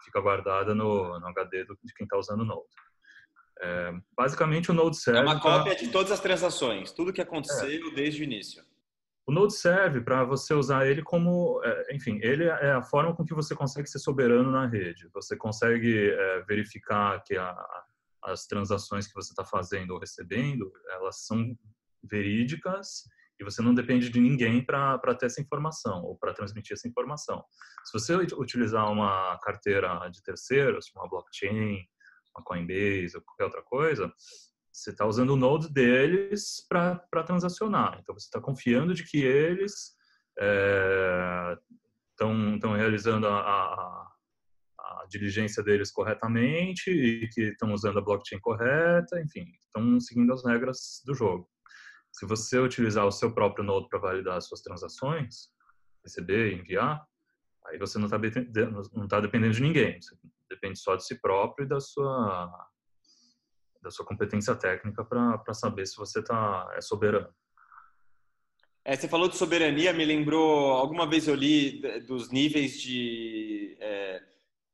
[0.03, 2.65] fica guardada no, no HD do, de quem está usando o node.
[3.61, 5.19] É, basicamente, o Node serve.
[5.19, 5.83] É uma cópia pra...
[5.83, 7.91] de todas as transações, tudo que aconteceu é.
[7.93, 8.63] desde o início.
[9.27, 13.23] O Node serve para você usar ele como, é, enfim, ele é a forma com
[13.23, 15.07] que você consegue ser soberano na rede.
[15.13, 17.55] Você consegue é, verificar que a,
[18.23, 21.55] as transações que você está fazendo ou recebendo, elas são
[22.03, 23.03] verídicas
[23.39, 27.43] e você não depende de ninguém para ter essa informação ou para transmitir essa informação.
[27.83, 31.79] Se você utilizar uma carteira de terceiros, uma blockchain,
[32.35, 34.11] uma Coinbase ou qualquer outra coisa,
[34.71, 37.99] você está usando o node deles para transacionar.
[38.01, 39.95] Então, você está confiando de que eles
[42.13, 44.11] estão é, realizando a, a,
[44.79, 50.45] a, diligência deles corretamente e que estão usando a blockchain correta, enfim, estão seguindo as
[50.45, 51.49] regras do jogo.
[52.13, 55.49] Se você utilizar o seu próprio node para validar as suas transações,
[56.03, 57.05] receber e enviar,
[57.67, 58.17] aí você não está
[59.09, 60.01] tá dependendo de ninguém.
[60.01, 60.15] Você
[60.51, 62.69] depende só de si próprio e da sua
[63.81, 67.33] da sua competência técnica para saber se você tá é soberano.
[68.83, 74.23] É, você falou de soberania, me lembrou alguma vez eu li dos níveis de é,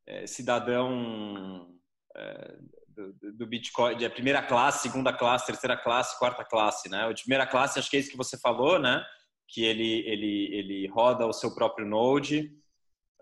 [0.05, 1.69] é, cidadão
[2.15, 7.05] é, do, do, Bitcoin, de primeira classe, segunda classe, terceira classe, quarta classe, né?
[7.05, 9.05] O de primeira classe, acho que é isso que você falou, né?
[9.49, 12.51] Que ele ele ele roda o seu próprio node.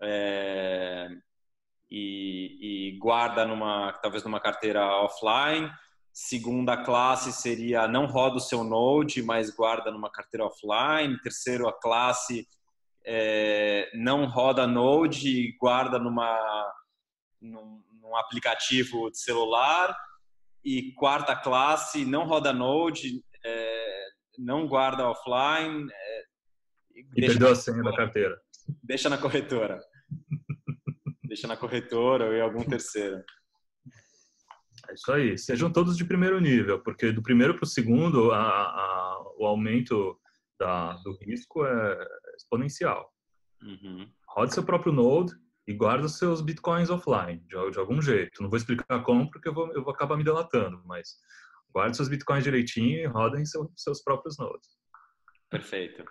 [0.00, 1.08] É,
[1.90, 5.70] e, e guarda numa talvez numa carteira offline.
[6.12, 11.20] Segunda classe seria não roda o seu Node, mas guarda numa carteira offline.
[11.20, 12.46] Terceiro, a classe
[13.04, 16.72] é, não roda Node e guarda numa,
[17.40, 19.94] num, num, aplicativo de celular.
[20.64, 24.06] E quarta classe, não roda Node, é,
[24.38, 25.86] não guarda offline.
[25.92, 26.22] É,
[26.96, 28.40] e perdeu a senha da carteira.
[28.82, 29.78] Deixa na corretora
[31.36, 33.22] deixa na corretora ou em algum terceiro.
[34.88, 35.38] É isso aí.
[35.38, 40.18] Sejam todos de primeiro nível, porque do primeiro para o segundo, a, a, o aumento
[40.58, 43.12] da, do risco é exponencial.
[43.62, 44.10] Uhum.
[44.28, 45.34] Rode seu próprio node
[45.66, 48.42] e guarda os seus bitcoins offline, de, de algum jeito.
[48.42, 51.16] Não vou explicar como, porque eu vou, eu vou acabar me delatando, mas
[51.70, 54.70] guarde seus bitcoins direitinho e rodem seu, seus próprios nodes.
[55.50, 56.04] Perfeito.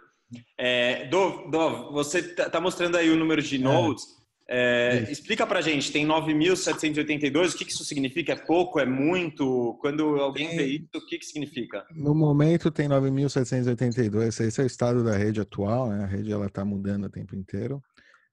[0.57, 3.59] É, Dov, Dov, você está tá mostrando aí o número de é.
[3.59, 4.24] nodes.
[4.47, 5.11] É.
[5.11, 8.33] Explica pra gente, tem 9.782, o que, que isso significa?
[8.33, 9.75] É pouco, é muito?
[9.81, 11.85] Quando alguém tem, vê isso, o que, que significa?
[11.91, 16.03] No momento tem 9.782, esse é o estado da rede atual, né?
[16.03, 17.81] a rede ela está mudando o tempo inteiro,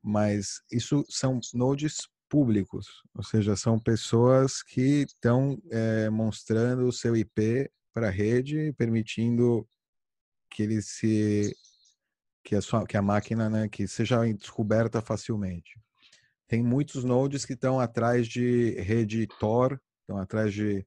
[0.03, 7.17] mas isso são nodes públicos, ou seja, são pessoas que estão é, mostrando o seu
[7.17, 9.67] IP para a rede, permitindo
[10.51, 11.55] que ele se
[12.45, 15.82] que a, sua, que a máquina né, que seja descoberta facilmente
[16.53, 20.87] tem muitos nodes que estão atrás de rede Tor, estão atrás de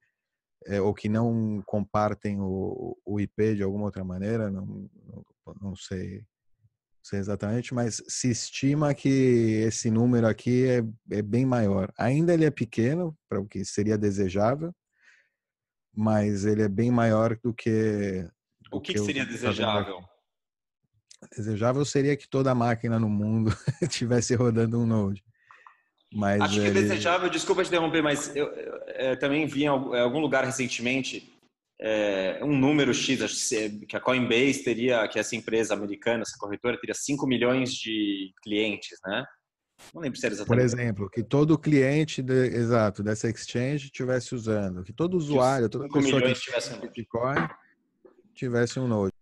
[0.67, 5.25] é, ou que não compartem o, o, IP de alguma outra maneira, não, não,
[5.59, 6.23] não sei,
[7.01, 9.09] sei exatamente, mas se estima que
[9.65, 10.83] esse número aqui é,
[11.17, 11.91] é bem maior.
[11.97, 14.71] Ainda ele é pequeno para o que seria desejável,
[15.91, 18.29] mas ele é bem maior do que
[18.71, 19.99] o que, que, que seria desejável?
[21.35, 23.49] Desejável seria que toda máquina no mundo
[23.81, 25.25] estivesse rodando um node.
[26.15, 26.71] Mas Acho ele...
[26.71, 30.45] que é desejável, desculpa te interromper, mas eu, eu, eu também vi em algum lugar
[30.45, 31.29] recentemente
[31.77, 33.49] é, um número X,
[33.87, 38.97] que a Coinbase teria, que essa empresa americana, essa corretora, teria 5 milhões de clientes,
[39.05, 39.25] né?
[39.93, 40.57] Não lembro se era exatamente.
[40.57, 45.89] Por exemplo, que todo cliente, de, exato, dessa exchange estivesse usando, que todo usuário, toda
[45.89, 47.45] pessoa que tivesse Bitcoin
[48.33, 49.14] tivesse um node.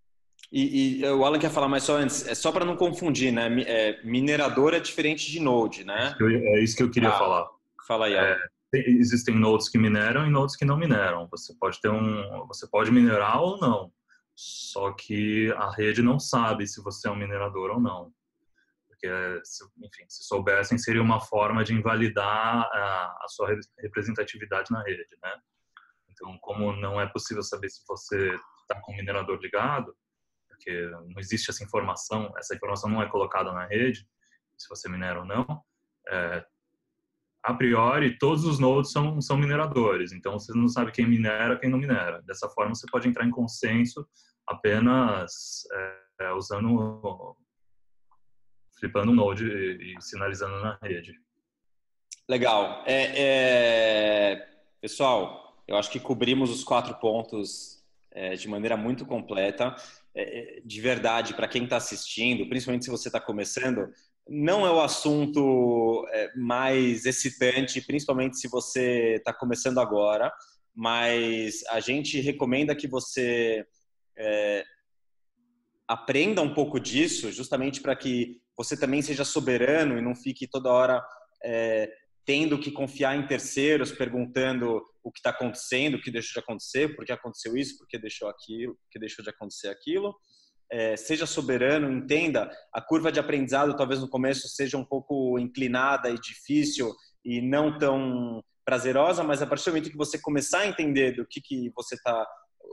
[0.55, 3.47] E, e, o Alan quer falar mais só antes, é só para não confundir, né?
[3.63, 6.15] É, minerador é diferente de node, né?
[6.21, 7.49] É isso que eu queria ah, falar.
[7.87, 8.13] Fala aí.
[8.13, 8.37] É,
[8.71, 11.27] existem nodes que mineram e nodes que não mineram.
[11.31, 13.91] Você pode ter um, você pode minerar ou não.
[14.35, 18.13] Só que a rede não sabe se você é um minerador ou não.
[18.87, 19.07] Porque,
[19.79, 25.33] enfim, se soubessem, seria uma forma de invalidar a, a sua representatividade na rede, né?
[26.11, 29.95] Então, como não é possível saber se você está com o minerador ligado,
[30.53, 34.07] porque não existe essa informação, essa informação não é colocada na rede,
[34.57, 35.61] se você minera ou não.
[36.09, 36.45] É,
[37.43, 40.13] a priori, todos os nodes são, são mineradores.
[40.13, 42.21] Então, você não sabe quem minera, quem não minera.
[42.21, 44.07] Dessa forma, você pode entrar em consenso
[44.47, 45.63] apenas
[46.21, 47.35] é, usando,
[48.79, 51.19] flipando um node e, e sinalizando na rede.
[52.29, 52.83] Legal.
[52.85, 54.49] É, é...
[54.79, 59.75] Pessoal, eu acho que cobrimos os quatro pontos é, de maneira muito completa.
[60.15, 63.89] É, é, de verdade, para quem está assistindo, principalmente se você está começando,
[64.27, 70.31] não é o assunto é, mais excitante, principalmente se você está começando agora,
[70.75, 73.65] mas a gente recomenda que você
[74.17, 74.63] é,
[75.87, 80.71] aprenda um pouco disso, justamente para que você também seja soberano e não fique toda
[80.71, 81.03] hora
[81.43, 81.91] é,
[82.25, 86.95] tendo que confiar em terceiros, perguntando o que está acontecendo, o que deixou de acontecer,
[86.95, 90.15] por que aconteceu isso, por que deixou aquilo, por que deixou de acontecer aquilo.
[90.71, 92.49] É, seja soberano, entenda.
[92.73, 97.77] A curva de aprendizado, talvez no começo, seja um pouco inclinada e difícil e não
[97.77, 101.69] tão prazerosa, mas a partir do momento que você começar a entender do que, que
[101.75, 102.25] você está,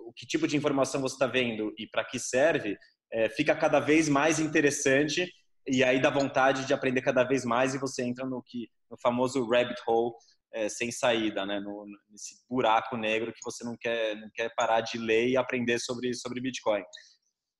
[0.06, 2.78] o que tipo de informação você está vendo e para que serve,
[3.12, 5.28] é, fica cada vez mais interessante
[5.66, 8.96] e aí dá vontade de aprender cada vez mais e você entra no que no
[8.98, 10.14] famoso rabbit hole
[10.52, 11.60] é, sem saída, né?
[11.60, 15.78] No, nesse buraco negro que você não quer não quer parar de ler e aprender
[15.78, 16.82] sobre sobre Bitcoin.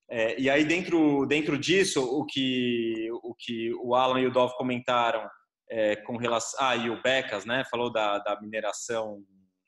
[0.08, 4.52] É, e aí dentro dentro disso o que o que o Alan e o Dov
[4.56, 5.28] comentaram
[5.70, 7.64] é, com relação ah e o Becas, né?
[7.70, 9.24] Falou da, da mineração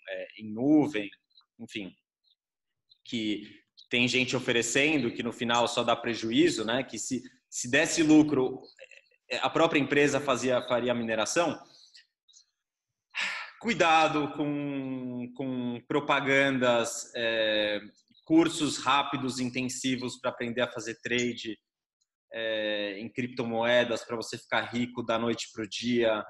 [0.09, 1.09] é, em nuvem,
[1.61, 1.93] enfim,
[3.05, 3.45] que
[3.89, 6.83] tem gente oferecendo que no final só dá prejuízo, né?
[6.83, 8.63] Que se se desse lucro,
[9.43, 11.61] a própria empresa fazia, faria a mineração.
[13.63, 17.81] Cuidado com, com propagandas, é,
[18.25, 21.57] cursos rápidos, intensivos para aprender a fazer trade
[22.33, 26.25] é, em criptomoedas para você ficar rico da noite para o dia.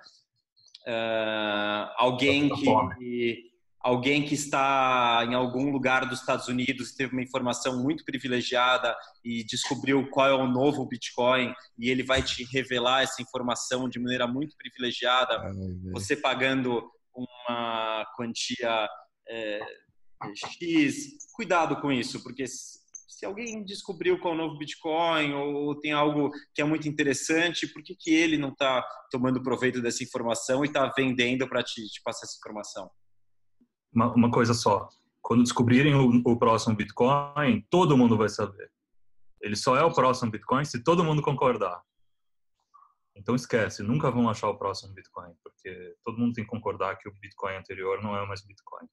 [0.87, 7.23] Uh, alguém que alguém que está em algum lugar dos Estados Unidos e teve uma
[7.23, 13.03] informação muito privilegiada e descobriu qual é o novo Bitcoin e ele vai te revelar
[13.03, 15.51] essa informação de maneira muito privilegiada,
[15.93, 18.89] você pagando uma quantia
[19.29, 19.61] é,
[20.35, 21.19] X.
[21.35, 26.31] Cuidado com isso, porque se alguém descobriu qual é o novo Bitcoin ou tem algo
[26.55, 30.69] que é muito interessante, por que, que ele não está tomando proveito dessa informação e
[30.69, 32.91] está vendendo para te, te passar essa informação?
[33.95, 34.89] uma, uma coisa só.
[35.21, 38.71] Quando descobrirem o, o próximo Bitcoin, todo mundo vai saber.
[39.41, 41.81] Ele só é o próximo Bitcoin se todo mundo concordar.
[43.15, 47.09] Então esquece, nunca vão achar o próximo Bitcoin, porque todo mundo tem que concordar que
[47.09, 48.87] o Bitcoin anterior não é mais Bitcoin.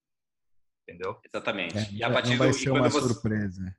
[0.88, 1.18] Entendeu?
[1.24, 1.78] Exatamente.
[1.78, 3.08] É, e a partir não vai do, ser uma você...
[3.08, 3.76] surpresa.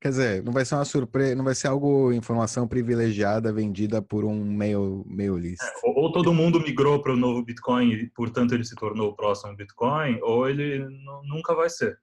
[0.00, 4.22] Quer dizer, não vai ser uma surpresa, não vai ser algo informação privilegiada vendida por
[4.22, 5.62] um meio meio list.
[5.62, 9.08] É, ou, ou, todo mundo migrou para o novo Bitcoin e, portanto, ele se tornou
[9.08, 10.86] o próximo Bitcoin, ou ele
[11.24, 11.98] nunca vai ser.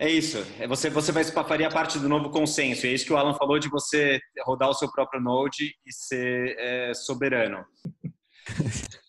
[0.00, 0.38] É isso.
[0.58, 2.86] É, você você vai faria parte do novo consenso.
[2.86, 6.56] É isso que o Alan falou de você rodar o seu próprio node e ser
[6.58, 7.62] é, soberano.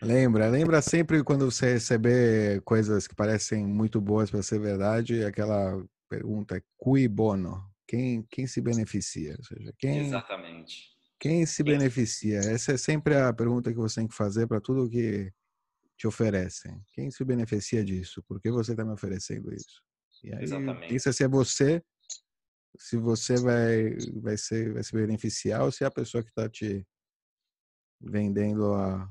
[0.00, 5.82] Lembra, lembra sempre quando você receber coisas que parecem muito boas para ser verdade, aquela
[6.10, 7.64] pergunta é cui bono?
[7.88, 9.34] Quem, quem se beneficia?
[9.38, 10.90] Ou seja, quem, Exatamente.
[11.18, 12.36] Quem se beneficia?
[12.40, 15.32] Essa é sempre a pergunta que você tem que fazer para tudo que
[15.96, 16.82] te oferecem.
[16.92, 18.22] Quem se beneficia disso?
[18.26, 19.82] Por que você está me oferecendo isso?
[20.22, 20.94] E aí, Exatamente.
[20.94, 21.82] Isso se é você,
[22.78, 26.48] se você vai, vai, ser, vai se beneficiar ou se é a pessoa que está
[26.48, 26.86] te
[28.00, 29.08] vendendo a,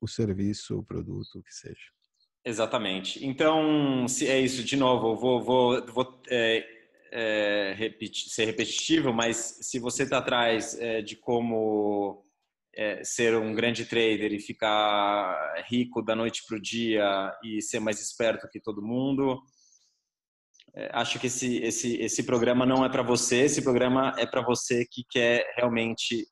[0.00, 1.90] o serviço, o produto, o que seja.
[2.44, 3.24] Exatamente.
[3.24, 6.66] Então, se é isso, de novo, vou, vou, vou é,
[7.12, 12.24] é, repetir, ser repetitivo, mas se você está atrás é, de como
[12.76, 17.80] é, ser um grande trader e ficar rico da noite para o dia e ser
[17.80, 19.40] mais esperto que todo mundo,
[20.74, 24.42] é, acho que esse, esse, esse programa não é para você, esse programa é para
[24.42, 26.26] você que quer realmente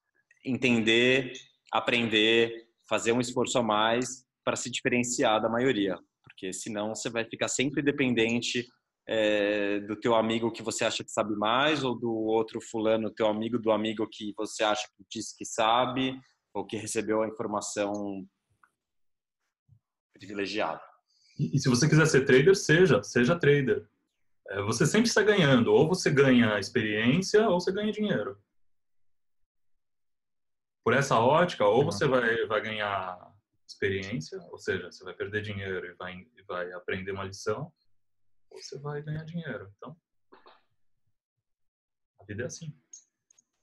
[0.44, 1.32] entender,
[1.72, 7.24] aprender, fazer um esforço a mais para se diferenciar da maioria, porque senão você vai
[7.24, 8.66] ficar sempre dependente
[9.08, 13.26] é, do teu amigo que você acha que sabe mais ou do outro fulano, teu
[13.26, 16.20] amigo do amigo que você acha que disse que sabe
[16.52, 18.26] ou que recebeu a informação
[20.12, 20.82] privilegiada.
[21.38, 23.88] E, e se você quiser ser trader, seja, seja trader.
[24.50, 28.38] É, você sempre está ganhando, ou você ganha experiência ou você ganha dinheiro.
[30.84, 33.18] Por essa ótica, ou você vai, vai ganhar
[33.66, 37.72] experiência, ou seja, você vai perder dinheiro e vai, vai aprender uma lição,
[38.50, 39.72] você vai ganhar dinheiro.
[39.76, 39.96] Então,
[42.20, 42.74] a vida é assim.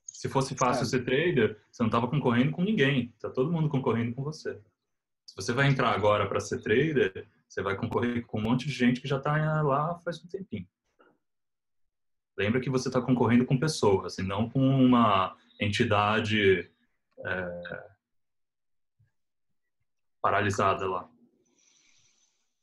[0.05, 0.85] Se fosse fácil é.
[0.85, 3.13] ser trader, você não estava concorrendo com ninguém.
[3.15, 4.59] Está todo mundo concorrendo com você.
[5.25, 8.71] Se você vai entrar agora para ser trader, você vai concorrer com um monte de
[8.71, 10.67] gente que já está lá faz um tempinho.
[12.37, 16.69] Lembra que você está concorrendo com pessoas e não com uma entidade
[17.25, 17.89] é,
[20.21, 21.09] paralisada lá.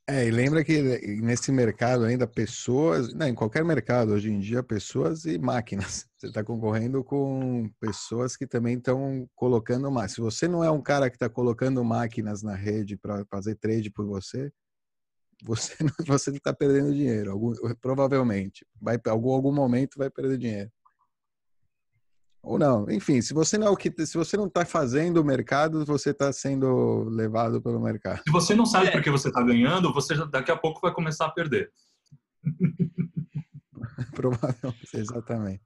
[0.09, 0.83] É, e lembra que
[1.23, 6.09] nesse mercado ainda pessoas, não, em qualquer mercado hoje em dia, pessoas e máquinas.
[6.19, 10.13] Você está concorrendo com pessoas que também estão colocando mais.
[10.13, 13.91] Se você não é um cara que está colocando máquinas na rede para fazer trade
[13.91, 14.53] por você,
[15.45, 15.75] você
[16.09, 17.33] não está perdendo dinheiro.
[17.33, 20.71] Algum, provavelmente, vai algum algum momento vai perder dinheiro
[22.43, 22.91] ou não.
[22.91, 26.11] Enfim, se você não é o que, se você não está fazendo o mercado, você
[26.11, 28.23] está sendo levado pelo mercado.
[28.27, 28.91] Se você não sabe é.
[28.91, 31.71] por que você está ganhando, você já, daqui a pouco vai começar a perder.
[34.13, 35.63] Provavelmente, exatamente.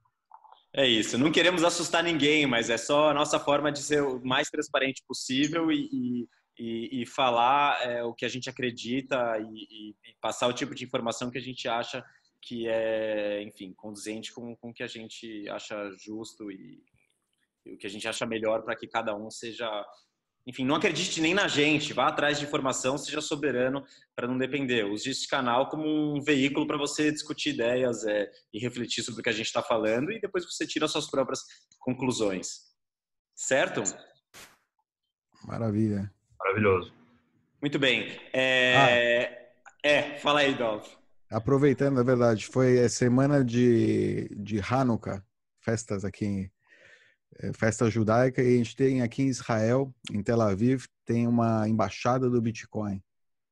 [0.73, 1.17] É isso.
[1.17, 5.03] Não queremos assustar ninguém, mas é só a nossa forma de ser o mais transparente
[5.07, 6.27] possível e,
[6.59, 10.85] e, e falar é, o que a gente acredita e, e passar o tipo de
[10.85, 12.05] informação que a gente acha
[12.41, 16.83] que é, enfim, condizente com, com o que a gente acha justo e,
[17.65, 19.69] e o que a gente acha melhor para que cada um seja.
[20.45, 23.83] Enfim, não acredite nem na gente, vá atrás de informação, seja soberano
[24.15, 24.85] para não depender.
[24.85, 29.23] Use esse canal como um veículo para você discutir ideias é, e refletir sobre o
[29.23, 31.41] que a gente está falando e depois você tira suas próprias
[31.79, 32.67] conclusões.
[33.35, 33.83] Certo?
[35.45, 36.09] Maravilha.
[36.39, 36.93] Maravilhoso.
[37.61, 38.07] Muito bem.
[38.31, 39.51] É,
[39.83, 39.87] ah.
[39.87, 40.87] é fala aí, Dolph.
[41.29, 45.21] Aproveitando, na verdade, foi a semana de, de Hanukkah,
[45.59, 46.49] festas aqui,
[47.39, 51.67] é, festa judaica, e a gente tem aqui em Israel, em Tel Aviv, tem uma
[51.67, 53.03] embaixada do Bitcoin.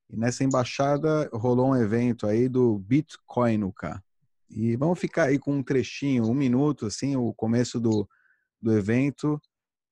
[0.09, 4.01] E nessa embaixada rolou um evento aí do Bitcoinuka.
[4.49, 8.07] E vamos ficar aí com um trechinho, um minuto, assim, o começo do,
[8.61, 9.41] do evento,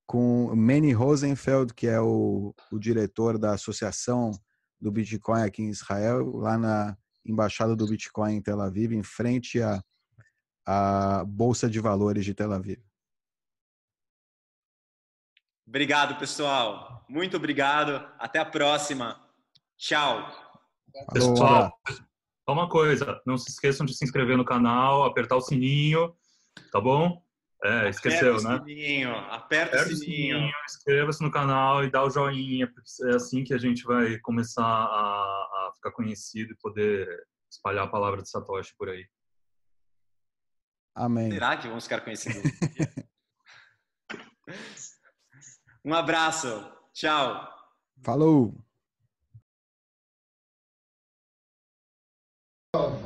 [0.06, 4.32] com Manny Rosenfeld, que é o, o diretor da associação
[4.80, 9.62] do Bitcoin aqui em Israel, lá na embaixada do Bitcoin em Tel Aviv, em frente
[9.62, 9.84] à,
[10.66, 12.80] à Bolsa de Valores de Tel Aviv.
[15.68, 17.06] Obrigado, pessoal.
[17.10, 18.08] Muito obrigado.
[18.20, 19.20] Até a próxima.
[19.78, 20.30] Tchau.
[21.12, 26.16] Pessoal, só uma coisa, não se esqueçam de se inscrever no canal, apertar o sininho,
[26.72, 27.24] tá bom?
[27.64, 28.56] É, esqueceu, aperta né?
[28.56, 30.36] O sininho, aperta, aperta o sininho.
[30.38, 34.20] sininho Inscreva-se no canal e dá o joinha, porque é assim que a gente vai
[34.20, 39.07] começar a, a ficar conhecido e poder espalhar a palavra de Satoshi por aí.
[40.95, 41.31] Amém.
[41.31, 42.43] Será que vamos ficar conhecidos?
[45.85, 46.49] um abraço.
[46.93, 47.49] Tchau.
[48.03, 48.55] Falou.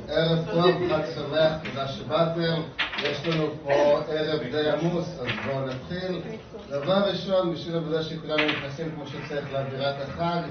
[0.07, 2.61] ערב טוב, חג שמח, תודה שבאתם.
[2.97, 6.21] יש לנו פה ערב די עמוס, אז בואו נתחיל.
[6.69, 10.41] דבר ראשון, בשביל העבודה שכולנו נכנסים כמו שצריך לאווירת החג,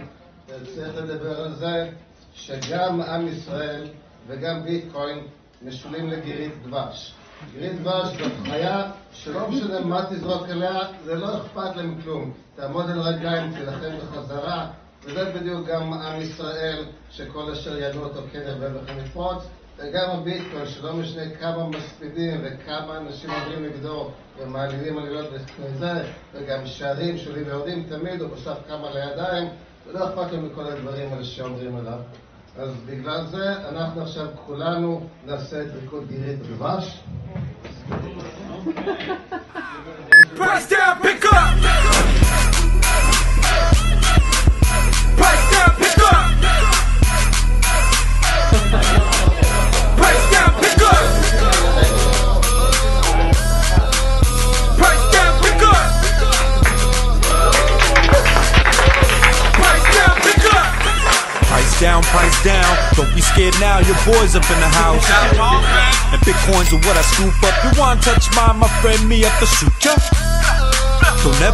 [0.46, 1.90] צריך לדבר על זה
[2.37, 3.87] שגם עם ישראל
[4.27, 5.19] וגם ביטקוין
[5.61, 7.13] משולים לגירית דבש.
[7.51, 12.33] גירית דבש זאת חיה שלא משנה מה תזרוק עליה, זה לא אכפת להם כלום.
[12.55, 14.67] תעמוד על רגליים, תילחם בחזרה,
[15.03, 19.43] וזה בדיוק גם עם ישראל, שכל אשר ידעו אותו כן ירבה וכן יפרוץ.
[19.77, 24.09] וגם הביטקוין, שלא משנה כמה מספידים וכמה אנשים עוברים נגדו
[24.39, 25.25] ומעלילים עלילות
[25.59, 29.47] וזה, וגם שערים שעולים ויורדים, תמיד הוא בסוף קם על הידיים,
[29.87, 31.99] ולא אכפת לו מכל הדברים האלה שאומרים עליו.
[32.59, 36.99] אז בגלל זה אנחנו עכשיו כולנו נעשה את ריקוד גירית דבש.
[40.37, 41.01] Press down,
[62.11, 62.71] price down.
[62.95, 65.03] Don't be scared now, your boys up in the house.
[66.11, 67.55] And bitcoins are what I scoop up.
[67.63, 69.97] You wanna touch mine, my friend, me up the suture.
[71.23, 71.45] Don't never